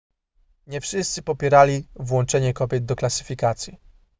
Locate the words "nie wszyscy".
0.67-1.21